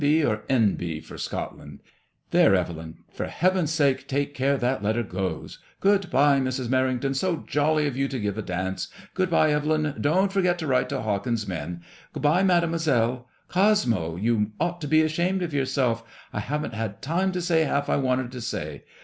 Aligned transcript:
B. 0.03 0.25
or 0.25 0.41
N.B. 0.49 0.99
for 1.01 1.19
Scotland? 1.19 1.79
There, 2.31 2.55
Evelyn, 2.55 2.97
for 3.13 3.25
heaven's 3.27 3.69
sake 3.69 4.07
take 4.07 4.33
care 4.33 4.57
that 4.57 4.81
letter 4.81 5.03
goes. 5.03 5.59
Good 5.79 6.09
bye, 6.09 6.39
Mrs. 6.39 6.69
Merrington; 6.69 7.15
so 7.15 7.43
jolly 7.45 7.85
of 7.85 7.95
you 7.95 8.07
to 8.07 8.17
give 8.19 8.35
a 8.35 8.41
dance. 8.41 8.87
Good 9.13 9.29
bye, 9.29 9.51
Evelyn; 9.51 9.95
don't 10.01 10.31
forget 10.33 10.57
to 10.57 10.65
write 10.65 10.89
for 10.89 11.01
Hawkins* 11.01 11.47
men. 11.47 11.83
Good 12.13 12.23
bye, 12.23 12.41
Mademoiselle. 12.41 13.27
Cosmo, 13.47 14.15
you 14.15 14.53
ought 14.59 14.81
to 14.81 14.87
be 14.87 15.03
ashamed 15.03 15.43
of 15.43 15.53
yourself, 15.53 16.03
i 16.33 16.39
haven't 16.39 16.73
had 16.73 17.03
time 17.03 17.31
to 17.33 17.39
say 17.39 17.65
half 17.65 17.87
I 17.87 17.97
wanted 17.97 18.31
to 18.31 18.41
say. 18.41 18.85